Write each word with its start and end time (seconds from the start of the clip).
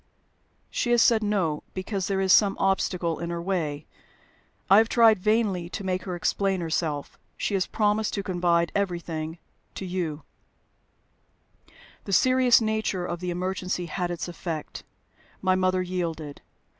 "She 0.71 0.89
has 0.89 1.01
said 1.03 1.21
No, 1.21 1.61
because 1.75 2.07
there 2.07 2.19
is 2.21 2.33
some 2.33 2.57
obstacle 2.59 3.19
in 3.19 3.29
her 3.29 3.39
way. 3.39 3.85
I 4.67 4.79
have 4.79 4.89
tried 4.89 5.19
vainly 5.19 5.69
to 5.69 5.83
make 5.83 6.05
her 6.05 6.15
explain 6.15 6.59
herself. 6.59 7.19
She 7.37 7.53
has 7.53 7.67
promised 7.67 8.15
to 8.15 8.23
confide 8.23 8.71
everything 8.73 9.37
to 9.75 9.85
you." 9.85 10.23
The 12.05 12.13
serious 12.13 12.59
nature 12.59 13.05
of 13.05 13.19
the 13.19 13.29
emergency 13.29 13.85
had 13.85 14.09
its 14.09 14.27
effect. 14.27 14.83
My 15.39 15.53
mother 15.53 15.83
yielded. 15.83 16.41